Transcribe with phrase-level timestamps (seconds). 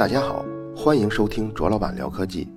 [0.00, 0.42] 大家好，
[0.74, 2.48] 欢迎收听卓老板聊科技。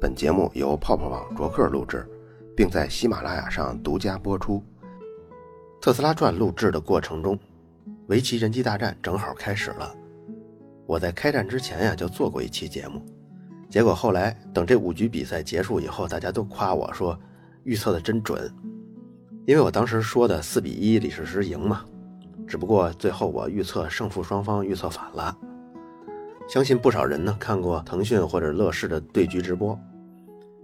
[0.00, 2.08] 本节目由泡泡网卓克录制，
[2.56, 4.62] 并在喜马拉雅上独家播出。
[5.80, 7.36] 特斯拉传录制的过程中，
[8.06, 9.92] 围棋人机大战正好开始了。
[10.86, 13.02] 我在开战之前呀就做过一期节目，
[13.68, 17.18] 结果后来等这五局比赛结束以后，大家都夸我说
[17.64, 18.48] 预测的真准，
[19.44, 21.84] 因为我当时说的四比一李世石赢嘛。
[22.46, 25.36] 只不过最后我预测胜负双方预测反了。
[26.48, 29.78] 相信不少人呢看过腾讯或者乐视的对局直播。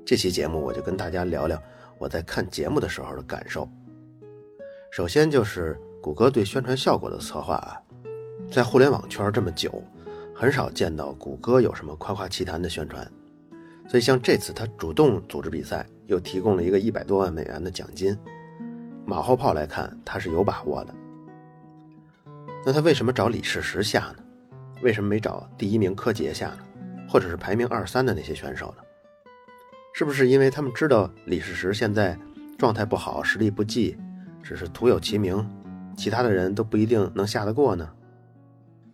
[0.04, 1.62] 这期节目我就跟大家聊聊
[1.98, 3.68] 我在看节目的时候的感受。
[4.90, 7.80] 首先就是谷歌对宣传效果的策划啊，
[8.50, 9.82] 在互联网圈这么久，
[10.34, 13.06] 很少见到谷歌有什么夸夸其谈的宣传。
[13.86, 18.16] 所以像这次他主动组织比赛，又提供了一个一百多万美元的奖金，
[19.06, 20.94] 马后炮来看他是有把握的。
[22.64, 24.22] 那他为什么找李世石下呢？
[24.82, 26.58] 为什么没找第一名柯洁下呢？
[27.08, 28.82] 或者是排名二三的那些选手呢？
[29.94, 32.16] 是不是因为他们知道李世石现在
[32.56, 33.96] 状态不好，实力不济，
[34.42, 35.44] 只是徒有其名，
[35.96, 37.88] 其他的人都不一定能下得过呢？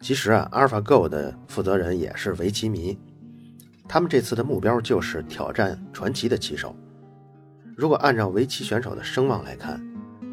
[0.01, 2.99] 其实啊，AlphaGo 的负责人也是围棋迷，
[3.89, 6.75] 他们这次的目标就是挑战传奇的棋手。
[7.77, 9.83] 如果按照围棋选手的声望来看，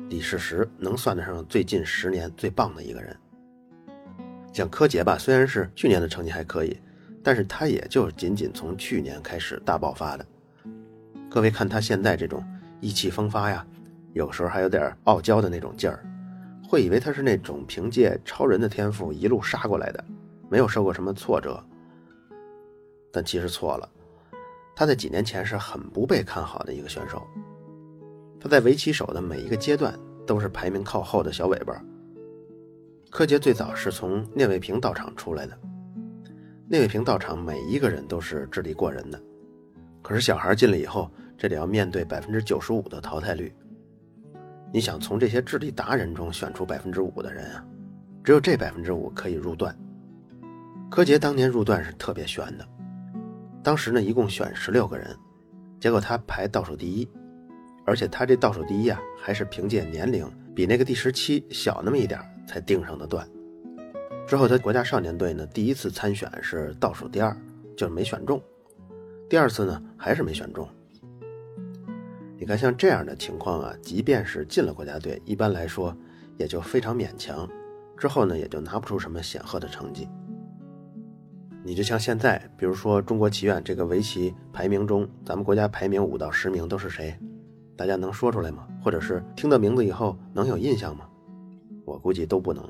[0.09, 3.17] 李世石能算得上最近十年最棒的一个人。
[4.53, 6.77] 像柯洁吧，虽然是去年的成绩还可以，
[7.23, 10.25] 但是他也就仅仅从去年开始大爆发的。
[11.29, 12.43] 各位看他现在这种
[12.81, 13.65] 意气风发呀，
[14.13, 16.03] 有时候还有点傲娇的那种劲儿，
[16.67, 20.03] 会以为他是那种凭借超人的天赋一路杀过来的，
[20.49, 21.63] 没有受过什么挫折。
[23.13, 23.89] 但其实错了，
[24.75, 27.25] 他在几年前是很不被看好的一个选手。
[28.39, 31.81] 他在围棋手的每一个阶段都是排名靠后的小尾巴。
[33.11, 35.55] 柯洁最早是从聂卫平道场出来的，
[36.69, 39.21] 聂卫平道场每一个人都是智力过人的，
[40.01, 43.53] 可是小孩进来以后，这里要面对百分之九十五的淘汰率。
[44.71, 47.65] 你想从这些智力达人中选出百分之五的人啊，
[48.23, 49.77] 只有这百分之五可以入段。
[50.89, 52.65] 柯洁当年入段是特别悬的，
[53.61, 55.13] 当时呢一共选十六个人，
[55.81, 57.05] 结果他排倒数第一，
[57.85, 62.25] 而且他这倒数第一啊，还是凭借年龄比那个第十七小那么一点儿。
[62.47, 63.27] 才定上的段，
[64.27, 67.35] 之后他国家少年队呢第一次参选是倒数第二，
[67.75, 68.41] 就是没选中。
[69.29, 70.67] 第二次呢还是没选中。
[72.37, 75.95] 你看像这样的情况啊，即便是进了国家队，一般来说
[76.37, 77.47] 也就非常勉强，
[77.97, 80.09] 之后呢也就拿不出什么显赫的成绩。
[81.63, 87.15] 你就像现在，比如说中国棋院这个围棋排名中，咱们国家排名五到十名都是谁？
[87.77, 88.67] 大家能说出来吗？
[88.83, 91.07] 或者是听到名字以后能有印象吗？
[92.01, 92.67] 估计都不能，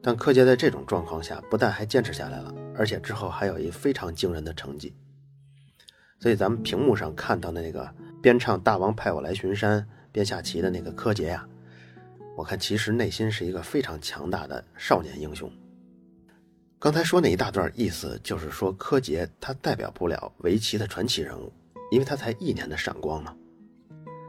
[0.00, 4.94] 但柯洁在这种状况下，不但还坚持下来了，而且之后还有一非常惊人的成绩。
[6.20, 7.92] 所以咱们屏幕上看到的那个
[8.22, 11.46] 边唱“大王派我来巡山”边下棋的那个柯洁呀，
[12.36, 15.50] 我看其实内心是一个非常强大的少年英雄。
[16.78, 21.52] 刚才说那一大段意思，就是说柯洁他代表不了围棋的传奇人物，
[21.90, 23.34] 因为他才一年的闪光嘛。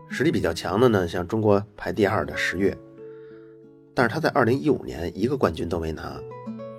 [0.09, 2.77] 实力比较强的呢，像中国排第二的十月。
[3.95, 6.21] 但是他在二零一五年一个冠军都没拿，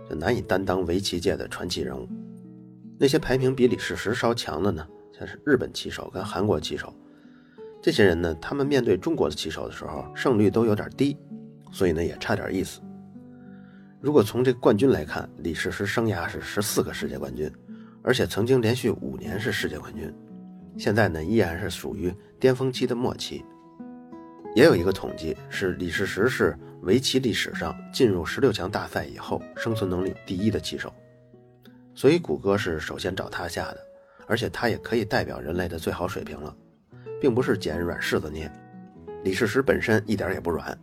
[0.09, 2.07] 就难以担当围棋界的传奇人物。
[2.99, 4.87] 那些排名比李世石稍强的呢，
[5.19, 6.95] 像是日本棋手跟韩国棋手，
[7.83, 11.17] 这些人呢，他们面对中国的棋手的时候，胜率都有点低，
[11.73, 12.81] 所以呢也差点意思。
[14.01, 17.51] 如果从这个冠军来看，李世石生涯是十四个世界冠军，
[18.03, 20.13] 而且曾经连续五年是世界冠军，
[20.77, 23.43] 现在呢依然是属于巅峰期的末期。
[24.55, 30.95] 也有一个统计是李世石是围棋历史上进入十六强大赛以后生存能力第一的棋手，
[31.97, 33.81] 所以谷歌是首先找他下的，
[34.29, 36.57] 而且他也可以代表人类的最好水平了，
[37.21, 38.49] 并不是捡软柿子捏。
[39.25, 40.79] 李世石本身一点也不软，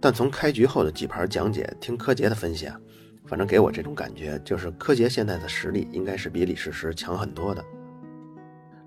[0.00, 2.80] 但从开局后的几盘讲解听柯洁的分析啊，
[3.26, 7.64] 反正给我这种感觉就是柯洁现在的实力应该是比李世石强很多的。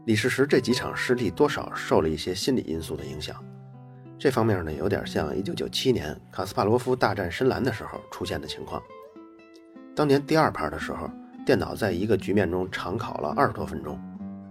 [0.05, 3.43] 李世石这几场失利多少受了一些心理因素的影响。
[4.19, 8.81] 这方面呢，有点像1997年卡斯帕罗夫大战深蓝的时候出现的情况。
[9.95, 11.07] 当年第二盘的时候，
[11.45, 13.99] 电脑在一个局面中长考了二十多分钟，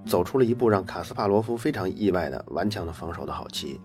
[0.06, 3.80] 走出了一步让卡斯帕罗夫非常意外的顽强的防守的好棋。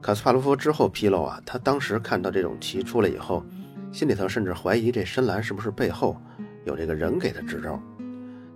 [0.00, 3.44] 卡斯帕罗夫之后披露啊，他当时看到这种棋出来以后，
[3.90, 6.16] 心里头甚至怀疑这深蓝是不是背后
[6.64, 7.80] 有这个人给他支招，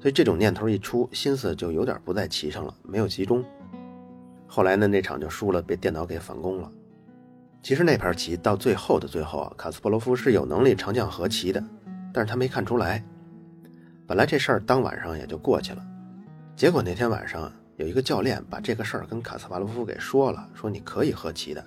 [0.00, 3.44] 所以这种念头一出，心思就有点不在棋上了，没有集中。
[4.54, 6.70] 后来呢，那场就输了，被电脑给反攻了。
[7.62, 11.64] 其实那盘棋到最后的最后啊，卡斯帕罗夫是有能力长将和棋的，
[12.12, 13.02] 但是他没看出来，
[14.06, 15.82] 本来这事儿当晚上也就过去了，
[16.54, 21.64] 结果那天晚上有一个教练把这个事儿跟卡斯帕罗夫给说了，说你可以和棋的。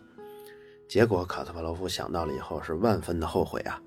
[0.87, 3.81] 结果卡斯帕罗夫想到了以后是万分的后悔啊，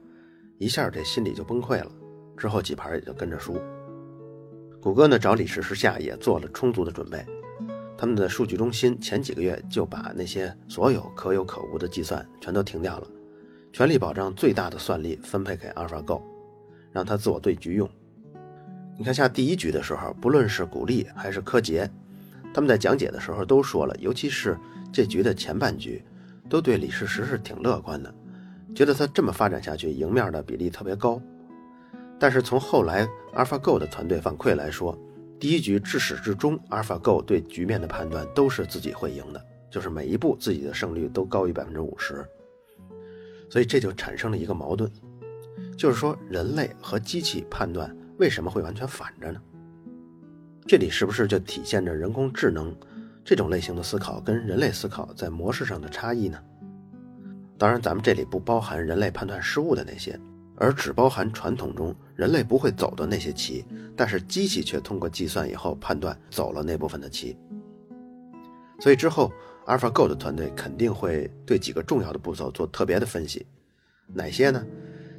[0.59, 1.93] 一下这心里就崩溃了。
[2.37, 3.63] 之后几盘也就跟着输。
[4.83, 7.25] 谷歌呢找李世石下也做了充足的准备，
[8.01, 13.07] 他们的数据中心前几个月就把那些所有可有可无的计算全都停掉了，
[13.73, 16.23] 全力保障最大的算力分配给阿尔法 Go，
[16.93, 17.91] 让它自我对局用。
[18.97, 21.91] 你看下第一局的时候，不论是古力还是柯洁，
[22.55, 24.57] 他们在讲解的时候都说了，尤其是
[24.93, 26.01] 这局的前半局，
[26.49, 28.15] 都对李世石是挺乐观的，
[28.77, 31.21] 觉得他这么发展下去，赢面的比例特别高。
[32.17, 34.97] 但是从后来 AlphaGo 的团队反馈来说，
[35.41, 42.25] 第一局至始至终，AlphaGo 对局面的判断都是自己会赢的，就是每一步自己的胜率都高于百分之五十。
[43.49, 44.91] 所以这就产生了一个矛盾，
[45.77, 47.95] 就是说人类和机器判断。
[48.19, 49.41] 为什么会完全反着呢？
[50.67, 52.75] 这里是不是就体现着人工智能
[53.25, 56.37] 这种类型的思考跟人类思考在模式上的差异呢？
[57.57, 60.19] 当然，咱们这里不包含人类判断失误的那些，
[60.59, 63.65] 而只包含传统中人类不会走的那些棋，
[63.97, 67.37] 但是机器却通过计算以后判断走了那部分的棋。
[68.81, 69.33] 所以之后
[69.67, 73.47] ，AlphaGo 的团队肯定会对几个重要的步骤做特别的分析，
[74.13, 74.65] 哪些呢？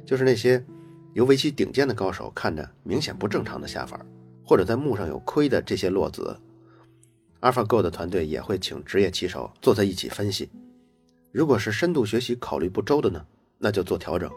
[0.06, 0.64] 就是那些。
[1.12, 4.00] 由围棋顶尖的高手看着明显不正常的下法，
[4.44, 6.38] 或者在目上有亏的这些落子
[7.40, 10.48] ，AlphaGo 的团队也会请职业棋手坐在一起分析。
[11.32, 13.26] 如果是深度学习考虑不周的呢，
[13.58, 14.30] 那就做调整；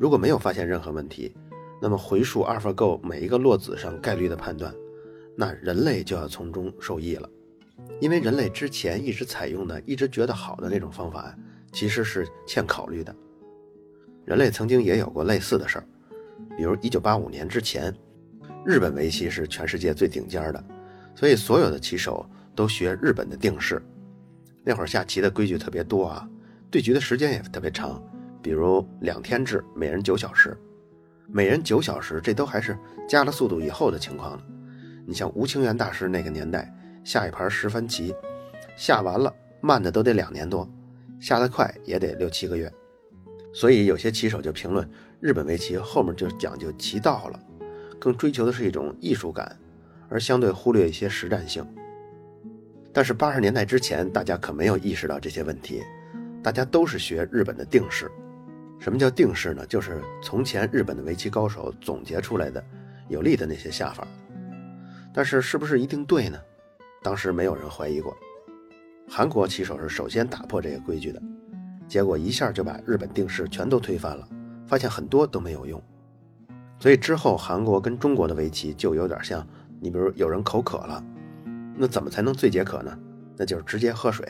[0.00, 1.30] 如果没有发现任何问题，
[1.78, 4.74] 那么回溯 AlphaGo 每一个落子上概率的判断，
[5.36, 7.28] 那人类就要从中受益了，
[8.00, 11.36] 因为人类之前一直采用的、一直觉得好的那种方法，
[11.70, 13.14] 其实是欠考虑的。
[14.24, 15.84] 人类曾经也有过类似的事儿，
[16.56, 17.94] 比如1985年之前，
[18.64, 20.64] 日本围棋是全世界最顶尖的，
[21.14, 22.24] 所以所有的棋手
[22.54, 23.82] 都学日本的定式。
[24.64, 26.26] 那会儿下棋的规矩特别多啊，
[26.70, 28.02] 对局的时间也特别长，
[28.42, 30.56] 比如两天制，每人九小时，
[31.26, 32.76] 每人九小时，这都还是
[33.08, 34.42] 加了速度以后的情况呢。
[35.06, 36.72] 你像吴清源大师那个年代，
[37.04, 38.14] 下一盘十番棋，
[38.76, 40.68] 下完了慢的都得两年多，
[41.20, 42.72] 下得快也得六七个月。
[43.52, 44.88] 所以有些棋手就评论，
[45.20, 47.40] 日本围棋后面就讲究棋道了，
[47.98, 49.58] 更追求的是一种艺术感，
[50.08, 51.66] 而相对忽略一些实战性。
[52.92, 55.82] 但是八十年代之前，大家可没有意识到这些问题，
[56.42, 58.10] 大家都是学日本的定式。
[58.80, 59.64] 什么叫定式呢？
[59.66, 62.64] 就是从前日本的围棋高手总结出来的
[63.08, 64.04] 有利的那些下法。
[65.12, 66.38] 但是是不是一定对呢？
[67.02, 68.16] 当时没有人怀疑过。
[69.08, 71.22] 韩国棋手是首先打破这个规矩的。
[71.86, 74.26] 结果一下就把日本定式全都推翻了，
[74.66, 75.82] 发现很多都没有用。
[76.78, 79.46] 所以之后韩国跟中国的围棋就有点像，
[79.80, 81.04] 你比如有人口渴了，
[81.76, 82.98] 那怎么才能最解渴呢？
[83.36, 84.26] 那就是直接喝水。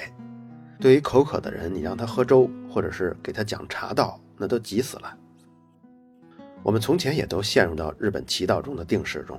[0.80, 5.14] 对于口渴的人，你让他喝粥，或者是给他讲茶道，那都急死了。
[6.62, 9.38] 我们从前也都陷入到日本棋道中的定式中，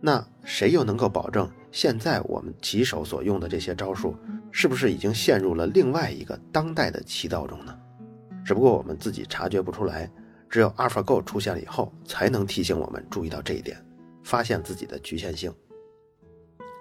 [0.00, 4.16] 那谁又能够保证现在我们棋手所用的这些招数？
[4.50, 7.78] 是不是已经陷入了另外一个当代的棋道中呢？
[8.42, 10.10] 只不过我们自己察觉不出来，
[10.48, 13.76] 只有 AlphaGo 出现了以后，才能提醒我们注意到这一点，
[14.24, 15.52] 发现自己的局限性。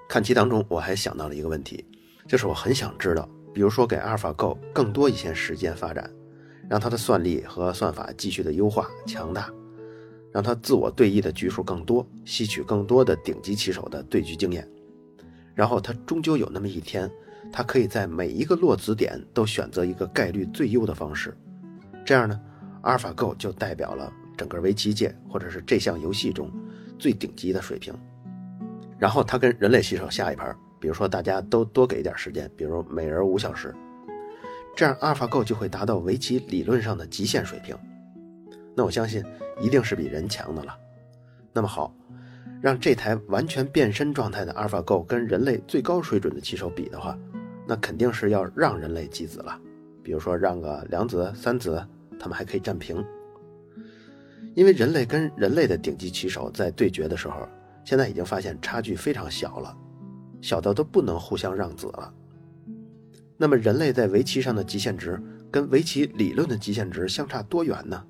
[0.07, 1.85] 看棋当中，我还想到了一个问题，
[2.27, 6.11] 就是我很想知道，比如说给 AlphaGo 更多一些时间发展，
[6.69, 9.49] 让它的算力和算法继续的优化强大，
[10.33, 14.67] 让它自我对弈的局数更多，吸取更多的顶级棋手的对局经验，
[15.53, 17.09] 然后它终究有那么一天。
[17.51, 21.33] 它可以在每一个落子点都选择一个概率最优的方式，
[22.03, 22.37] 这样呢
[22.83, 26.51] ，AlphaGo 就代表了整个围棋界或者是这项游戏中
[26.99, 27.93] 最顶级的水平。
[28.97, 33.73] 然后它跟人类棋手下一盘，比如说大家都多给一点时间，比如每人五小时，
[34.75, 37.77] 这样 AlphaGo 就会达到围棋理论上的极限水平。
[38.75, 39.23] 那我相信
[39.61, 40.77] 一定是比人强的了。
[41.53, 41.95] 那么好，
[42.61, 47.17] 让这台完全变身状态的 AlphaGo 跟人类最高水准的棋手比的话，
[47.65, 49.57] 那肯定是要让人类几子了，
[50.03, 51.81] 比如说让个两子、三子，
[52.19, 53.03] 他们还可以占平。
[54.55, 57.47] 因为人类跟人类的顶级棋手在对决的时候，
[57.83, 59.77] 现在已经发现差距非常小了，
[60.45, 62.13] 小到都不能互相让子了。
[63.35, 68.05] 那么人类在围棋上的极限值跟围棋理论的极限值相差多远呢？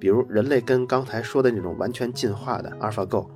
[0.00, 3.28] 比如人类跟刚才说的那种完全进化的 AlphaGo，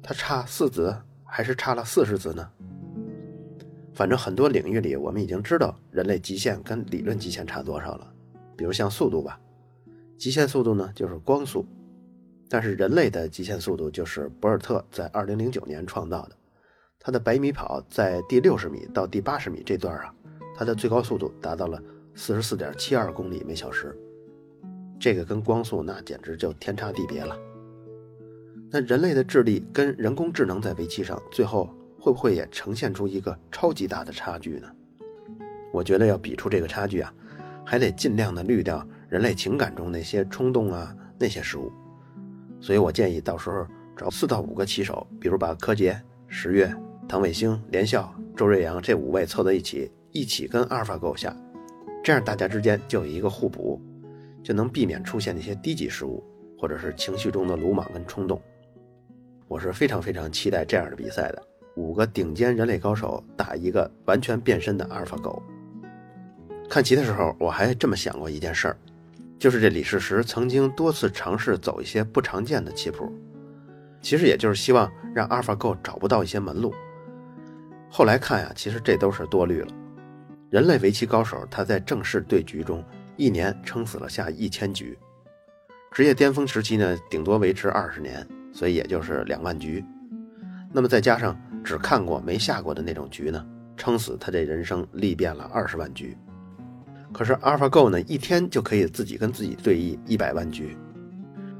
[0.00, 2.48] 它差四子还是差了四十子呢？
[3.94, 8.12] 反正很多领域里，我们已经知道人类极限跟理论极限差多少了。
[8.56, 9.40] 比如像速度吧，
[10.16, 11.66] 极限速度呢就是光速，
[12.48, 16.36] 但是人类的极限速度就是博尔特在2009年创造的，
[17.02, 20.14] 他的百米跑在第六十米到第八十米这段啊，
[20.54, 21.82] 他的最高速度达到了
[22.14, 23.96] 44.72公里每小时，
[24.98, 27.34] 这个跟光速那简直就天差地别了。
[28.70, 34.68] 那人类的智力跟人工智能在围棋上，最后会不会也呈现出一个超级大的差距呢？
[35.72, 37.12] 我觉得要比出这个差距啊，
[37.64, 41.72] 还得尽量的滤掉人类情感中那些冲动啊那些事物。
[42.60, 43.66] 所以我建议到时候
[43.96, 46.70] 找四到五个棋手，比如把柯洁、十月、
[47.10, 51.36] 唐卫星、连笑、周瑞阳这五位凑在一起，一起跟阿尔法狗下，
[52.04, 53.82] 这样大家之间就有一个互补，
[54.44, 56.22] 就能避免出现那些低级失误，
[56.56, 58.40] 或者是情绪中的鲁莽跟冲动。
[59.48, 61.42] 我是非常非常期待这样的比赛的，
[61.74, 65.42] 五个顶尖人类高手打一个完全变身的阿尔法狗。
[66.68, 68.76] 看棋的时候，我还这么想过一件事儿。
[69.36, 73.12] 就是这李世石曾经多次尝试走一些不常见的棋谱，
[74.00, 76.72] 其实也就是希望让阿尔法狗找不到一些门路。
[77.92, 79.68] 后来看呀，其实这都是多虑了。
[80.48, 82.84] 人类围棋高手他在正式对局中
[83.16, 84.96] 一年撑死了下一千局，
[85.90, 89.84] 职业巅峰时期呢顶多维持二十年，所以也就是两万局。
[90.72, 93.44] 那么再加上只看过没下过的那种局呢，
[93.76, 96.16] 撑死他这人生历遍了二十万局。
[97.12, 100.76] 可是 AlphaGo 呢，一天就可以自己跟自己对弈一百万局，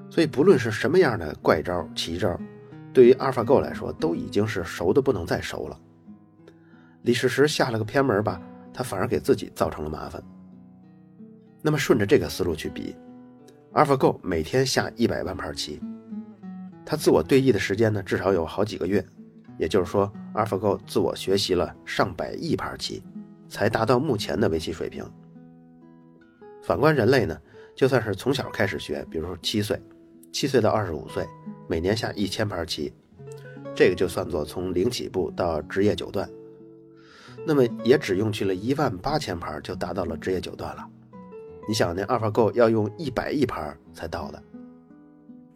[0.08, 2.38] 所以不论是什么样的怪招奇招，
[2.92, 5.76] 对于 AlphaGo 来说都已经是熟的不能再熟了。
[7.02, 8.40] 李世石下了个偏门吧，
[8.73, 10.23] 他反而给自己造成了麻烦。
[11.62, 12.95] 那么顺着这个思路去比
[13.73, 15.80] ，AlphaGo 每天下一百万盘棋，
[16.85, 19.04] 他自我对弈的时间呢至少有好几个月，
[19.59, 23.02] 也就是说 AlphaGo 自我学习了上百亿盘棋，
[23.49, 25.04] 才达到目前的围棋水平。
[26.62, 27.38] 反观人类呢，
[27.75, 29.80] 就算是从小开始学，比如说七岁，
[30.33, 31.26] 七岁到二十五岁，
[31.66, 32.92] 每年下一千盘棋，
[33.75, 36.28] 这个就算作从零起步到职业九段，
[37.47, 40.87] 那么也只用去了一万八千盘就达到了职业九段了。
[41.68, 44.42] 你想，那 AlphaGo 要用一百亿盘才到的，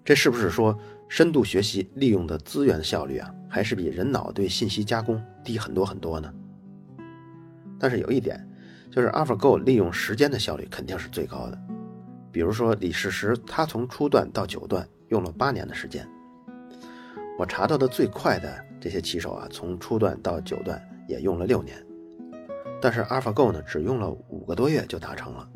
[0.04, 6.32] 这是不是说深度学习利用的资源效率啊，还是比人脑对信息加工低很多很多呢？
[7.78, 8.48] 但是有一点。
[8.90, 11.58] 就是 AlphaGo 利用时间的效率肯定是最高的。
[12.30, 16.08] 比如说李世石，他从初段到九段用了八年的时间。
[17.36, 21.76] 我查到的最快的这些棋手啊，从初段到九段也用了六年。
[22.80, 25.48] 但是 AlphaGo 呢，只用了五个多月就达成了。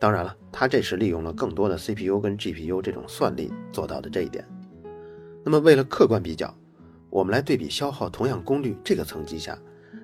[0.00, 4.44] 当然了，他这是利用了更多的 CPU 跟 GPU 这种算力做到的这一点。
[5.44, 6.52] 那么为了客观比较，
[7.10, 9.58] 我们来对比消耗同样功率这个层级下。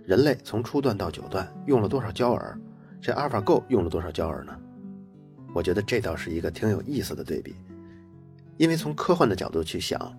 [0.04, 2.58] 人类从初段到九段用了多少焦耳？
[3.00, 4.56] 这 AlphaGo 用了多少焦耳呢？
[5.54, 7.56] 我觉得这倒是一个挺有意思的对比。
[8.56, 10.12] 因为从科幻的角度去想，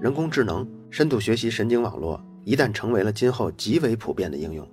[0.00, 4.68] 人工智能、深度学习神经网络一旦成为了今后极为普遍的应用，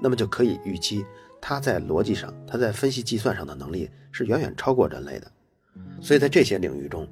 [0.00, 1.04] 那么就可以预期
[1.40, 5.30] 它在逻辑上、它在分析计算上的能力是远远超过人类的。
[6.00, 7.08] 所以在这些领域中，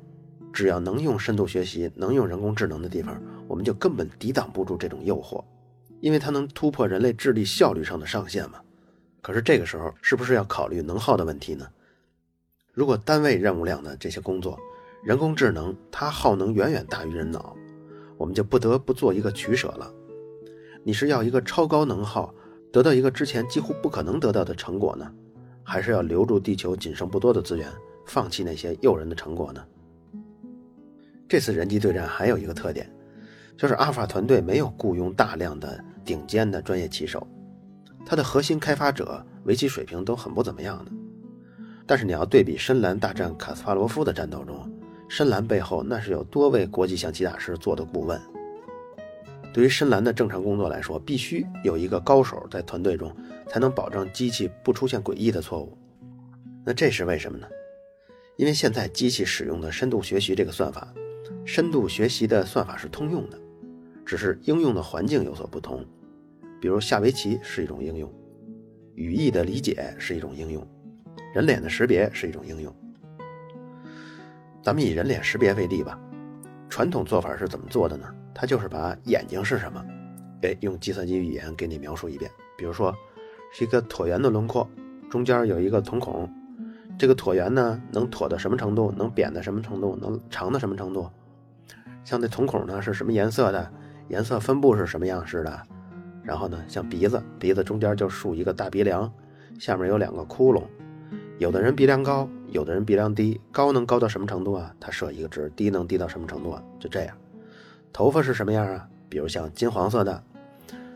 [0.52, 5.42] 只要能用深度学习、能用人工智能的地方，我们就根本抵挡不住这种诱惑。
[6.00, 8.60] 因为它能突破人类智力效率上的上限嘛，
[9.22, 11.66] 可是这个时候是不是要考虑能耗的问题呢？
[12.72, 14.58] 如果单位任务量的这些工作，
[15.02, 17.56] 人工智能它耗能远远大于人脑，
[18.16, 19.92] 我们就不得不做一个取舍了。
[20.82, 22.34] 你是要一个超高能耗，
[22.72, 25.10] 得到一个之前几乎不可能得到的成果呢，
[25.62, 27.68] 还是要留住地球仅剩不多的资源，
[28.06, 29.64] 放弃那些诱人的成果呢？
[31.28, 32.90] 这次人机对战还有一个特点，
[33.56, 35.82] 就是阿尔法团队没有雇佣大量的。
[36.04, 37.26] 顶尖的专业棋手，
[38.04, 40.92] 它的核心开发者围棋水平都很不怎么样的。
[41.86, 44.70] 但是你要对比深蓝大战卡斯帕罗夫的战斗中，
[45.08, 48.20] 深蓝背后那是有多位国际象棋大师做的顾问。
[49.52, 53.14] 对于深蓝的正常工作来说，必须有一个高手在团队中，
[53.46, 55.78] 才能保证机器不出现诡异的错误。
[56.64, 57.46] 那这是为什么呢？
[58.36, 60.92] 因为现在机器使用的深度学习这个算法，
[61.44, 63.38] 深度学习的算法是通用的。
[64.04, 65.86] 只是应用的环境有所不同，
[66.60, 68.12] 比如下围棋是一种应用，
[68.96, 70.66] 语义的理解是一种应用，
[71.32, 72.74] 人脸的识别是一种应用。
[74.64, 76.00] 咱们以人脸识别为例吧，
[76.70, 78.06] 传统做法是怎么做的呢？
[78.34, 79.84] 它就是把眼睛是什么，
[80.40, 82.30] 哎，用计算机语言给你描述一遍。
[82.56, 82.90] 比如说，
[83.52, 84.66] 是一个椭圆的轮廓，
[85.10, 86.26] 中间有一个瞳孔，
[86.98, 88.90] 这个椭圆呢能椭到什么程度？
[88.96, 89.98] 能扁到什么程度？
[90.00, 91.10] 能长到什么程度？
[92.02, 93.70] 像那瞳孔呢是什么颜色的？
[94.08, 95.62] 颜色分布是什么样式的？
[96.22, 99.12] 然后呢，像鼻子，鼻子中间就竖一个大鼻梁，
[99.60, 100.62] 下面有两个窟窿。
[101.36, 104.74] 有的人鼻梁高，有的人鼻梁低，高能高到什么程度啊？
[104.78, 106.62] 他设一个值，低能低到什么程度啊？
[106.78, 107.16] 就这样。
[107.92, 108.88] 头发是什么样啊？
[109.08, 110.22] 比如像金黄色的，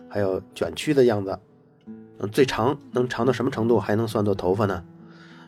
[0.09, 1.39] 还有卷曲的样子，
[2.19, 4.85] 嗯，最长能长到什么程度还能算作头发呢？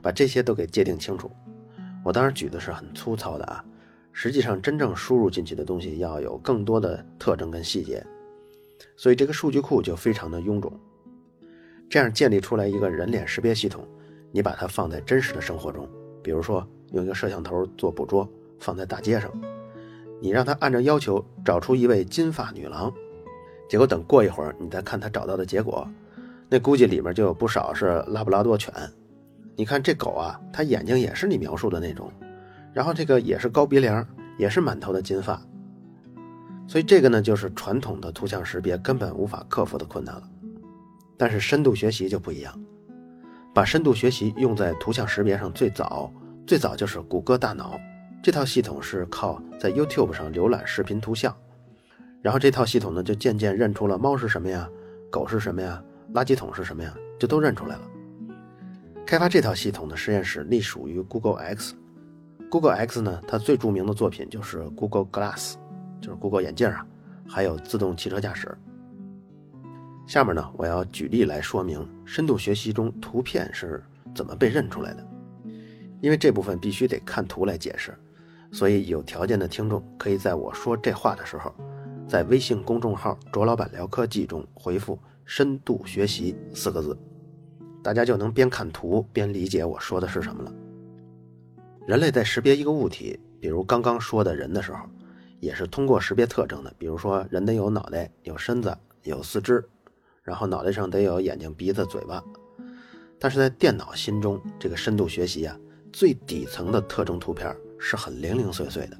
[0.02, 1.30] 把这些都给界定清楚。
[2.04, 3.64] 我当时举的是很粗糙的啊，
[4.12, 8.04] 实际上真正输入进去的东西要有更多的特征跟细节，
[8.96, 10.72] 所以这个数据库就非常的臃肿。
[11.88, 13.86] 这样建立出来一个人脸识别系统，
[14.32, 15.88] 你把它放在真实的生活中，
[16.22, 19.30] 比如说用一个摄像头做捕捉，放在大街上。
[20.20, 22.92] 你让他按照要求找出一位金发女郎，
[23.68, 25.88] 结果等过一会儿，你再看他找到的结果，
[26.48, 28.72] 那估计里面就有不少是拉布拉多犬。
[29.56, 32.12] 你看这狗啊，它眼睛也是你描述的那种，
[32.72, 34.06] 然后这个也是高鼻梁，
[34.38, 35.40] 也是满头的金发。
[36.68, 40.22] 所以这个呢，就是传统的图像识别根本无法克服的困难了。
[41.16, 42.58] 但是深度学习就不一样，
[43.60, 46.10] 把深度学习用在图像识别上，最早
[46.46, 47.78] 最早就是谷歌大脑。
[48.22, 51.36] 这套系统是靠在 YouTube 上浏览视频图像，
[52.22, 54.66] 然后这套系统呢就渐渐认出了猫是什么呀，
[55.10, 57.82] 狗是什么呀，垃圾桶是什么呀，就都认出来了。
[59.04, 61.74] 开发这套系统的实验室隶属于 Google X。
[62.50, 65.56] Google X 呢，它最著名的作品就是 Google Glass，
[66.00, 66.86] 就是 Google 眼镜啊，
[67.28, 68.56] 还有自动汽车驾驶。
[70.06, 73.82] 下面呢，我要举例来说明深度学习中图片是
[74.14, 75.06] 怎么被认出来的，
[76.00, 77.94] 因为这部分必须得看图来解释。
[78.52, 81.54] 所以，有条件的听众可以在我说这话的时候，
[82.08, 86.98] 在微信公众号“卓老板聊科技”中回复“深度学习”四个字，
[87.80, 90.52] 大家就能边看图边理解我说的是什么了。
[91.86, 94.80] 人类在识别一个物体，比如刚刚说的人的时候，
[95.38, 96.74] 也是通过识别特征的。
[96.76, 99.64] 比如说，人得有脑袋、有身子、有四肢，
[100.30, 102.24] 然后脑袋上得有眼睛、鼻子、嘴巴。
[103.18, 105.58] 但是在电脑心中，这个深度学习啊，
[105.92, 107.54] 最底层的特征图片。
[107.82, 108.98] 是很零零碎碎的，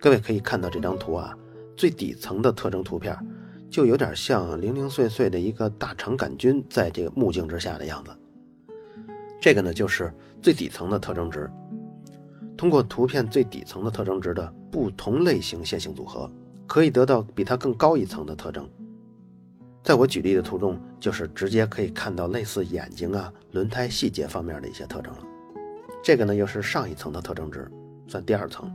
[0.00, 1.38] 各位可以看到这张图啊，
[1.76, 3.16] 最底层的特征图片，
[3.70, 8.10] 就有点像零零碎碎的一个大肠杆菌在这个目镜之下的样子。
[9.40, 10.12] 这个呢，就是
[10.42, 11.48] 最底层的特征值。
[12.56, 16.28] 通过图片最底层的特征值的不同类型线性组合，
[16.66, 18.68] 可以得到比它更高一层的特征。
[19.88, 25.20] 在我举例的图中，就是直接可以看到类似眼睛啊、轮胎细节方面的一些特征了。
[26.02, 27.66] 这个呢，又是上一层的特征值，
[28.06, 28.70] 算第二层，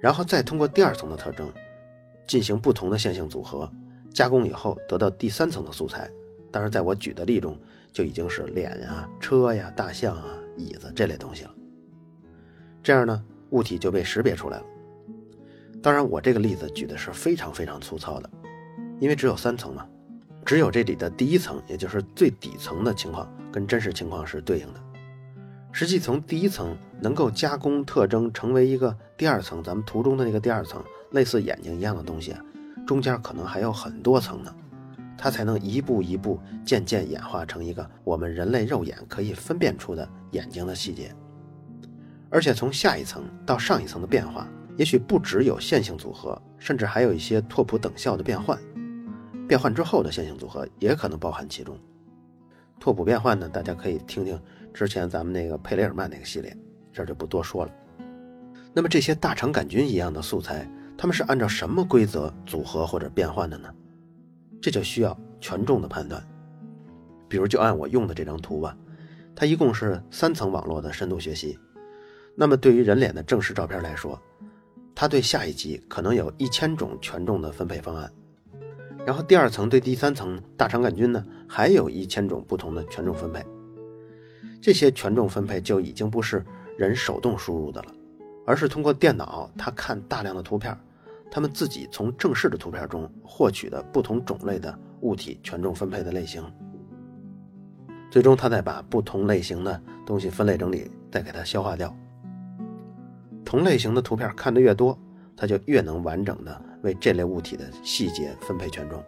[0.00, 1.48] 然后再通过第二层的特征
[2.26, 3.70] 进行不同的线性组合，
[4.12, 6.10] 加工以后得到第三层的素材。
[6.50, 7.56] 当然，在我举的例中，
[7.92, 10.24] 就已经是脸呀、车呀、大象啊、
[10.56, 11.54] 椅子这类东西了。
[12.82, 14.66] 这样呢，物体就被识别出来了。
[15.80, 18.28] 当然，我这个例子举的是非常非常粗糙的，
[19.00, 19.86] 因为只有三层嘛，
[20.44, 24.80] 只有这里的第一层，也就是最底层的情况，跟真实情况是对应的。
[25.72, 32.34] 实际从第一层能够加工特征成为一个第二层，咱们图中的那个第二层类似眼睛一样的东西，
[32.86, 34.54] 中间可能还有很多层呢，
[35.18, 41.12] 它才能一步一步渐渐演化成一个我们人类肉眼可以分辨出的眼睛的细节。
[42.30, 48.56] 而且从下一层到上一层的变化，也许不只有线性组合，甚至还有一些拓扑等效的变换。
[49.46, 51.78] 变换之后的线性组合也可能包含其中。
[52.80, 54.40] 拓扑变换呢，大家可以听听。
[54.72, 56.56] 之前咱们那个佩雷尔曼那个系列，
[56.92, 57.72] 这就不多说了。
[58.72, 63.72] 那么这些大肠杆菌一样的素材，它们是按照什么规则组合或者变换的呢？
[64.60, 66.22] 这就需要权重的判断。
[67.28, 68.76] 比如就按我用的这张图吧，
[69.34, 71.58] 它一共是三层网络的深度学习。
[72.34, 74.20] 那么对于人脸的正式照片来说，
[74.94, 78.12] 它对下一级可能有一千种权重的分配方案。
[79.06, 83.44] 然后第二层对第三层大肠杆菌呢，还有一千种不同的权重分配。
[84.62, 86.42] 这些权重分配就已经不是
[86.78, 87.88] 人手动输入的了，
[88.46, 90.74] 而是通过电脑，它看大量的图片，
[91.30, 96.42] 他们自己从正式的图片中获取的不同种类的物体权重分配的类型，
[98.10, 101.94] 最终它再把不同类型的东西分类整理，再给它消化掉。
[103.44, 104.98] 同类型的图片看得越多，
[105.36, 109.02] 它就越能完整的为这类物体的细节分配权重，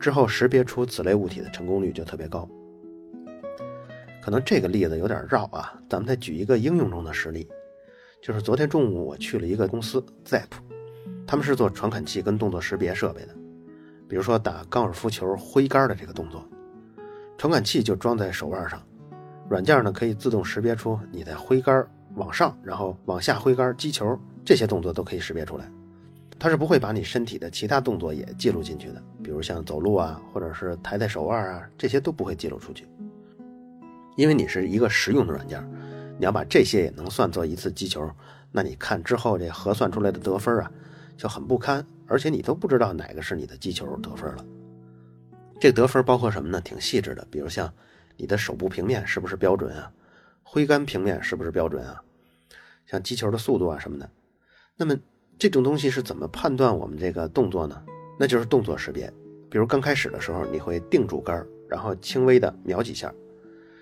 [0.00, 2.48] 之后识别出此类物体的成功率就特别高。
[4.22, 7.46] 可能这个例子有点绕啊，咱们再举一个应用中的实例，
[8.20, 10.48] 就是昨天中午我去了一个公司 Zap，
[11.26, 13.34] 他们是做传感器跟动作识别设备的，
[14.08, 16.44] 比如说打高尔夫球挥杆的这个动作，
[17.36, 18.82] 传感器就装在手腕上，
[19.48, 25.70] 软件呢可以自动识别出你在挥杆往上，然后往下挥杆击球这些动作都可以识别出来，
[26.38, 32.86] 它是不会把你身体的其他动作也记录进去的，比如像走路啊，或者是抬抬手腕啊，这些都不会记录出去。
[34.16, 35.60] 因为你是一个实用的软件，
[36.18, 38.08] 你要把这些也能算作一次击球，
[38.52, 40.70] 那你看之后这核算出来的得分啊，
[41.16, 44.44] 就很不堪，而且你都不知道哪个是你的击球得分了。
[45.60, 46.60] 这得分包括什么呢？
[46.60, 47.72] 挺细致的，比如像
[48.16, 49.90] 你的手部平面是不是标准啊，
[50.44, 52.00] 挥杆平面是不是标准啊，
[52.86, 54.08] 像击球的速度啊什么的。
[54.76, 54.96] 那么
[55.38, 57.80] 这种东西是怎么判断我们这个动作呢？
[58.18, 59.12] 那就是动作识别。
[59.48, 63.14] 比如刚开始的时候，你会定住杆儿然后轻微的瞄几下，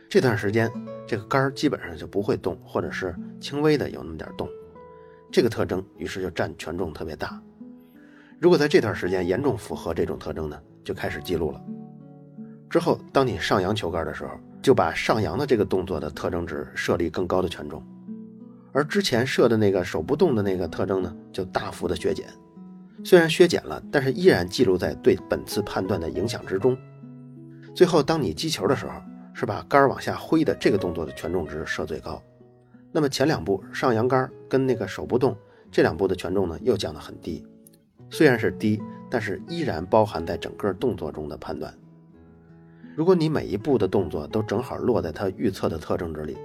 [0.06, 0.70] 这段时间
[1.06, 4.46] 这个杆儿基本上就不会动，或者是轻微的有那么点动。
[5.32, 7.40] 这个特征于是就占权重特别大。
[8.38, 11.60] 如果在这段时间严重符合这种特征呢，就开始记录了。
[12.68, 17.82] 之后，当你上扬球杆的时候，就把上扬的这个动作的特征值设立更高的权重，
[18.76, 22.26] 而之前设的那个手不动的那个特征呢，就大幅的削减。
[23.02, 26.76] 虽然削减了，但是依然记录在对本次判断的影响之中。
[27.74, 28.92] 最后，当你击球的时候，
[29.32, 32.22] 是把杆往下挥的这个动作的权重值设最高。
[32.92, 35.34] 那么前两步上扬杆跟那个手不动
[35.70, 37.46] 这两步的权重呢，又降得很低。
[38.10, 38.78] 虽然是低，
[39.10, 41.72] 但是依然包含在整个动作中的判断。
[42.94, 46.36] 如果你每一步的动作都正好落在它预测的特征值里，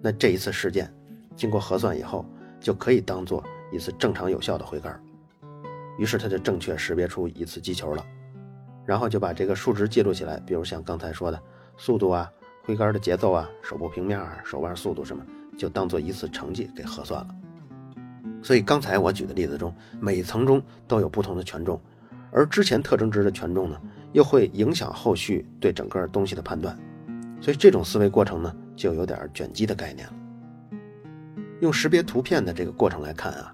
[0.00, 0.90] 那这一次事件
[1.36, 2.24] 经过核算以后，
[2.60, 3.42] 就可以当做
[3.72, 5.00] 一次正常有效的挥杆。
[5.98, 8.04] 于是他就正确识别出一次击球了，
[8.84, 11.40] 然后就把这个数值记录起来，比如像刚才说的
[11.76, 12.28] 速度啊、
[12.64, 15.24] 挥杆的节奏啊、手部平面啊、手腕速度什么，
[15.56, 17.28] 就当做一次成绩给核算了。
[18.42, 21.80] 所以刚才我举的例子中，每层中都有不同的权重，
[22.32, 23.80] 而之前特征值的权重呢，
[24.12, 26.76] 又会影响后续对整个东西的判断。
[27.40, 30.14] 所以这种思维过程呢，就有点卷积的概念了。
[31.64, 33.52] 用识别图片的这个过程来看啊。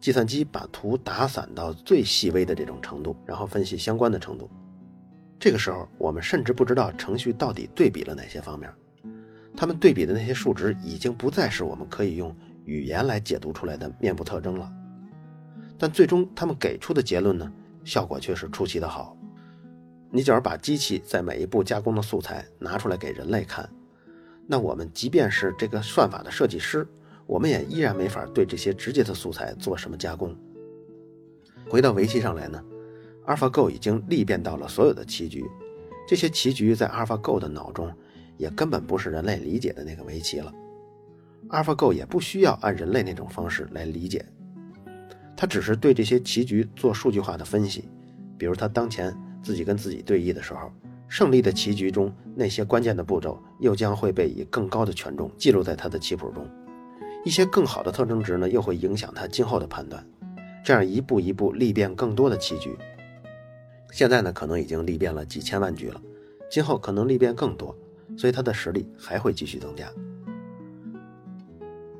[0.00, 4.50] 计算机把图打散到最细微的这种程度，然后分析相关的程度。
[5.38, 8.72] 这个时候，我们甚至不知道程序到底对比了哪些方面。
[9.54, 14.72] 他们对比的那些数值已经不再是我们可以用语言来解读出来的面部特征了。
[15.76, 17.52] 但最终他们给出的结论呢，
[17.84, 19.14] 效果却是出奇的好。
[20.10, 23.68] 你只要把机器在每一步加工的素材拿出来给人类看，
[24.46, 26.88] 那我们即便是这个算法的设计师。
[27.30, 30.34] 我们也依然没法对这些直接的素材做什么加工。
[31.68, 32.60] 回到围棋上来呢
[33.24, 35.44] ，AlphaGo 已经历变到了所有的棋局，
[36.08, 37.88] 这些棋局在 AlphaGo 的脑中
[38.36, 40.52] 也根本不是人类理解的那个围棋了。
[41.50, 44.26] AlphaGo 也不需要按人类那种方式来理解，
[45.36, 47.88] 它只是对这些棋局做数据化的分析，
[48.36, 50.72] 比如他当前自己跟自己对弈的时候，
[51.06, 56.44] 胜利的棋局中那些关键的步骤又将会被以更高的权重记录在他的棋谱中。
[57.24, 60.04] 一些更好的特征值呢，又会影响他今后的判断，
[60.64, 62.76] 这样一步一步历变更多的棋局。
[63.92, 66.00] 现在呢，可能已经历变了几千万局了，
[66.50, 67.76] 今后可能历变更多，
[68.16, 69.90] 所以他的实力还会继续增加。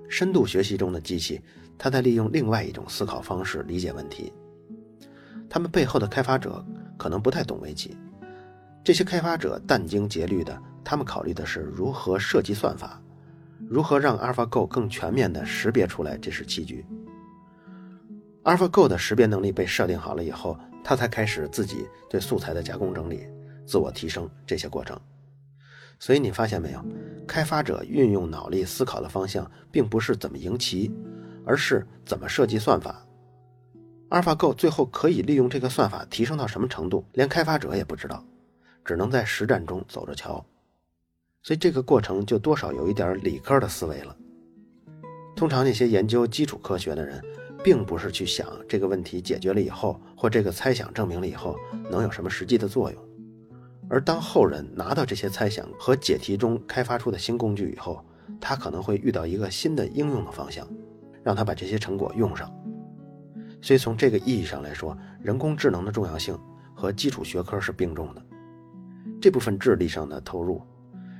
[0.08, 1.40] 深度学习中的机器，
[1.76, 4.32] 它在利用另外一种思考方式理解问题。
[5.48, 6.64] 他们背后的开发者
[6.96, 7.96] 可能不太懂围棋，
[8.82, 13.00] 这些开发者殚精竭虑的，他们考虑的是如何设计算法。
[13.70, 16.84] 如何让 AlphaGo 更全面地识别出来这是棋局
[18.42, 23.28] ？AlphaGo 的识别能力被设定好了以后，它才开始自己对素材的加工整理、
[23.64, 25.00] 自我提升这些过程。
[26.00, 26.84] 所以你发现没有，
[27.28, 30.92] 开发者运用脑力思考的方向并不是怎么赢棋，
[31.46, 33.06] 而是怎么设计算法。
[34.08, 38.24] AlphaGo 最后可以利用这个算法提升到什么程度，连开发者也不知道，
[38.84, 40.44] 只能在实战中走着瞧。
[41.42, 44.16] 所以这个过程就多少有一点理科的思维了。
[45.34, 47.22] 通常那些研究基础科学的人，
[47.64, 51.56] 并不是去想这个问题解决了以后，或这个猜想证明了以后
[51.90, 53.08] 能有什么实际的作用。
[53.88, 58.04] 而当后人拿到这些猜想和解题中开发出的新工具以后，
[58.38, 60.68] 他可能会遇到一个新的应用的方向，
[61.22, 62.52] 让他把这些成果用上。
[63.62, 66.38] 所以从这个意义上来说，人工智能的重要性
[66.74, 68.22] 和基础学科是并重的。
[69.20, 70.60] 这部分智力上的投入。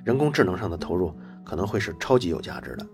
[0.04, 2.86] 人工智能上的投入可能会是超级有价值的。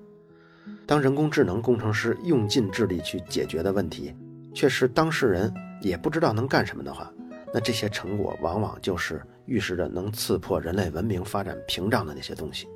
[0.87, 4.15] 当人工智能工程师用尽智力去解决的问题，
[4.55, 7.13] 却是当事人也不知道能干什么的话，
[7.53, 12.69] 那这些成果往往就是预示着能刺破人类文明发展屏障的那些东西。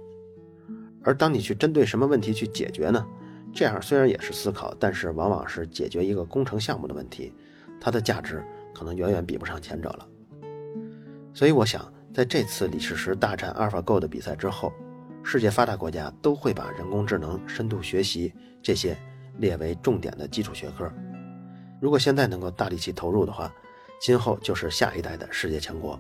[1.02, 3.06] 而当你去针对什么问题去解决呢？
[3.52, 7.32] 这样虽然也是思考，但是往往是解决一个工程项目的问题，
[7.80, 10.06] 它的价值可能远远比不上前者了。
[11.34, 11.92] 所以我想。
[12.12, 14.73] 在这次李世石大战 AlphaGo 的比赛之后，
[15.23, 18.96] 世界发达国家都会把人工智能、深度学习这些
[19.38, 20.90] 列为重点的基础学科。
[21.81, 23.53] 如果现在能够大力气投入的话，
[24.01, 25.99] 今后就是下一代的世界强国。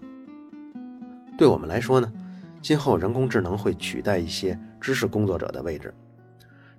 [1.38, 2.12] 对我们来说呢，
[2.60, 5.94] 今后人工智能会取代一些知识工作者的位置，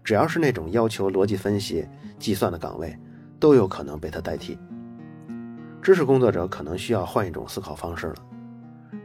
[0.04, 1.88] 只要是那种要求逻辑分析、
[2.20, 2.96] 计算的岗位，
[3.40, 4.60] 都有可能被它代替。
[5.82, 8.16] 知识工作者可能需要换一种思考方式了，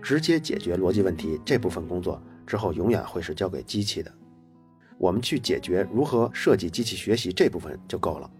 [0.02, 4.12] 直接解决逻辑问题这部分工作之后，永远会是交给机器的。
[4.98, 8.30] 我们去解决如何设计机器学习这部分就够了。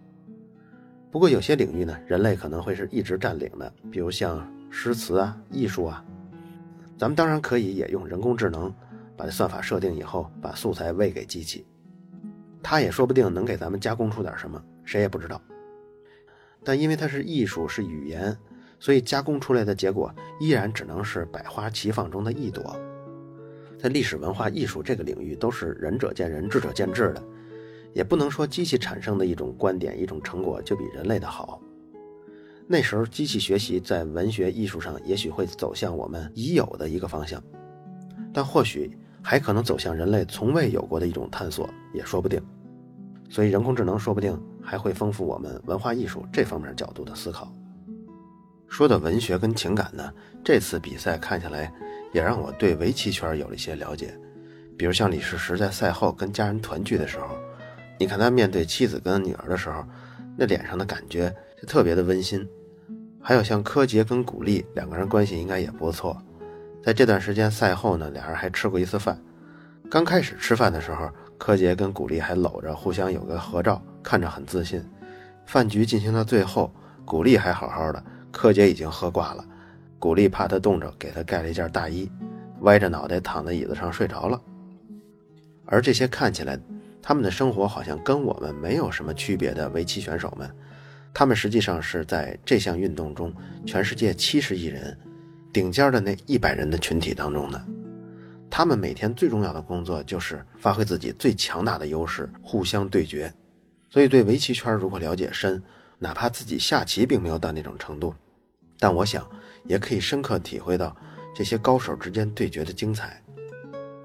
[1.11, 6.04] 不过有些领域呢，人类可能会是一直占领的，比如像诗词啊、艺术啊，
[6.98, 8.72] 咱们当然可以也用人工智能
[9.16, 11.66] 把这算法设定以后，把素材喂给机器，
[12.62, 15.40] 它也说不定能给咱们加工出点什么，谁也不知道。
[16.64, 18.37] 但因为它是艺术是语言，
[18.78, 22.76] 所以加工出来的结果依然只能是百花齐放中的一朵。
[23.78, 27.22] 在历史文化艺术这个领域，都是仁者见仁，智者见智的。
[27.92, 31.58] 也不能说机器产生的一种观点、一种成果就比人类的好。
[32.66, 37.42] 那时候，机器学习在文学艺术上也许会走向我们已有的一个方向，
[38.34, 42.38] 但或许还可能走向人类从未有过的一种探索，也说不定。
[43.30, 47.50] 所以，人工智能说不定还会丰富我们文化艺术这方面角度的思考。
[48.68, 50.12] 说到文学跟情感呢，
[50.44, 51.72] 这次比赛看下来，
[52.12, 54.14] 也让我对围棋圈有了一些了解。
[54.76, 57.29] 比如像李世石在赛后跟家人团聚的时候。
[57.98, 59.83] 你看他面对妻子跟女儿的时候，
[60.37, 62.46] 那脸上的感觉就特别的温馨。
[63.22, 66.14] 还有像柯洁跟古力两个人关系应该也不错。
[66.83, 69.18] 在这段时间赛后呢，俩人还吃过一次饭。
[69.90, 74.85] 刚开始吃饭的时候，柯洁跟古力还搂着，互相有个合照，看着很自信。
[75.46, 76.70] 饭局进行到最后，
[77.07, 78.05] 古力还好好的，
[78.37, 79.44] 柯洁已经喝挂了。
[79.99, 82.11] 古力怕他冻着，给他盖了一件大衣，
[82.61, 84.40] 歪着脑袋躺在椅子上睡着了。
[85.64, 86.59] 而这些看起来……
[87.09, 90.51] 他们的生活好像跟我们没有什么区别的围棋选手们，
[91.14, 93.33] 他们实际上是在这项运动中
[93.64, 94.99] 全世界七十亿人
[95.53, 97.64] 顶尖的那一百人的群体当中的。
[98.51, 103.33] 他们每天最重要的工作就是发挥自己最强大的优势，互相对决。
[103.88, 105.62] 所以，对围棋圈如果了解深，
[106.01, 108.12] 哪怕自己下棋并没有到那种程度，
[108.78, 109.26] 但我想
[109.64, 110.94] 也可以深刻体会到
[111.34, 113.22] 这些高手之间对决的精彩。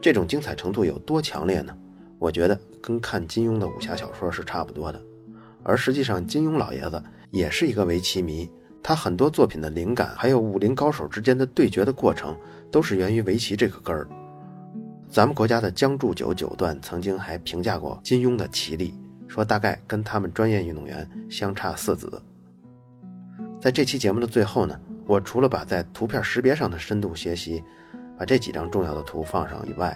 [0.02, 1.78] 这种精彩程度有多强烈呢？
[2.18, 5.02] 我觉得跟看金庸的武侠小说是差不多的，
[5.64, 8.50] 而实际上金庸老爷子也是一个围棋迷，
[8.84, 12.38] 他很多作品的灵感，还有武林高手之间的对决的过程，
[12.72, 14.08] 都是源于围棋这个根儿。
[15.10, 18.94] 咱们国家的江铸九九段曾经还评价过金庸的棋力，
[19.28, 22.22] 说大概跟他们专业运动员相差四子。
[23.62, 27.64] 在这期节目的最后呢，我除了把在图片识别上的深度学习，
[28.18, 29.96] 把这几张重要的图放上以外，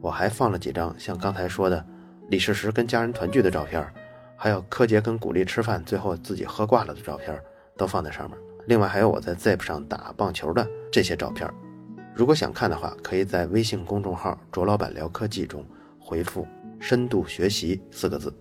[0.00, 1.84] 我还放了几张像刚才说的
[2.30, 3.86] 李世石跟家人团聚的照片，
[4.34, 7.38] 还有柯洁跟古力吃饭最后自己喝挂了的照片，
[7.76, 8.38] 都放在上面。
[8.66, 11.46] 另外还有我在 Zip 上打棒球的这些照片。
[12.14, 15.62] 如果想看的话，可以在微信公众号“卓老板聊科技”中
[16.00, 16.48] 回复
[16.80, 18.32] “深度学习”四个字。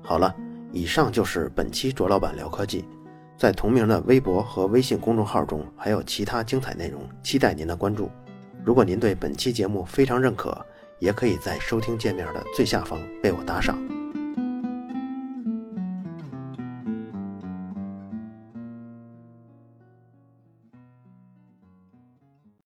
[0.00, 0.34] 好了，
[0.74, 2.84] 以上就是本期卓老板聊科技。
[3.38, 8.10] 在同名的微博和微信公众号中还有其他精彩内容，期待您的关注。
[8.64, 10.56] 如果您对本期节目非常认可，
[10.98, 14.03] 也可以在收听界面的最下方为我打赏。